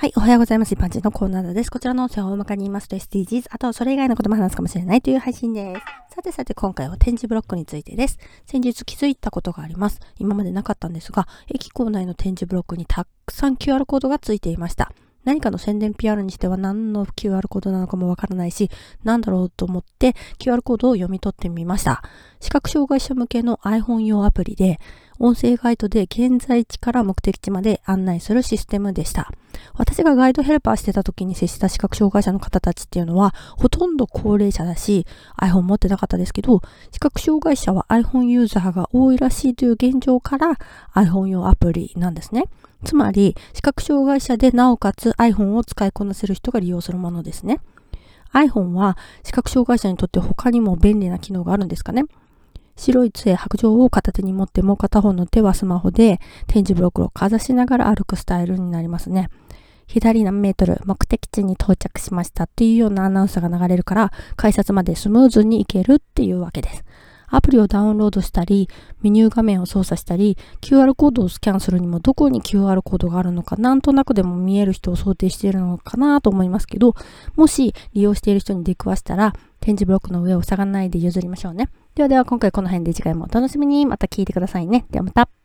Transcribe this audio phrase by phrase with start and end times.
[0.00, 0.72] はい、おはようございます。
[0.72, 1.70] 一般人のコーナーです。
[1.70, 6.14] こちらの音声を大まかに言いますと SDGs、あとはそれ以外のことも話すかもしれないという配信です。
[6.14, 8.16] さてさて今回は展示ブロックについてです。
[8.46, 10.00] 先日気づいたことがあります。
[10.18, 14.90] 今までなかったんですが、駅構内の展示ブロックにたくさん QR コードがついていました。
[15.24, 18.70] 何かの宣伝 PR にしては何の QR コードなのかもわからないし、
[19.04, 22.02] 何だろうと思って QR コードを読み取ってみました。
[22.40, 24.80] 視覚障害者向けの iPhone 用アプリで、
[25.22, 29.30] 音声ガイドで現在地から目的地まで案内するシステムでした。
[29.74, 35.06] 私がガイドヘルパーしてた時に接した視覚障害者の方たちっていうのは、ほとんど高齢者だし、
[35.38, 40.58] iPhone 持ってなかったですけど、視覚障害者は iPhone ユーザーが多いらしいという現状から
[40.94, 42.44] iPhone 用アプリなんですね。
[42.86, 47.60] つまり、視覚障害者でなおかつ iPhone を使いこなせる人が利用するものですね。
[48.32, 52.04] iPhone は視覚障害者にとって他にも便利な機能があるんですかね
[52.80, 59.28] 白い杖、白杖を片手に持ってもう片方の手はスマホで展示ブロックをかざしながら歩くスタイルになりますね。
[59.86, 66.84] 左何メートル、目的地に到着しましたっていうようなアナウンスが流れるから、改札までスムーズに行けるっていうわけです。
[67.30, 68.68] アプリをダウンロードしたり、
[69.02, 76.94] メニュー画面を操作したり、QR コードをスキャンするにもどこに QR コードがあるのか、なんとなくでも見える人を想定しているのかなと思いますけど、
[77.36, 81.68] もし利用している人に出くわしたら、展示ブロックの上を下がらないで譲りましょうね。
[81.94, 84.86] ではでは今回この辺で次回もお楽しみにまた聞いてくださいね。
[84.90, 85.39] ではまた。